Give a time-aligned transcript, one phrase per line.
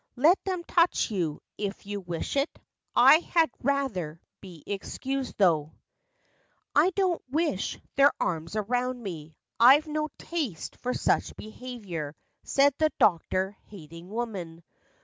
[0.25, 2.49] "Let them touch you, if you wish it;
[2.95, 5.65] I had rather be excused, tho'.
[5.65, 6.73] 8o FACTS AND FANCIES.
[6.75, 12.73] I do n't wish their arms around me, I've no taste for such behavior," Said
[12.79, 14.63] the doctor hating woman.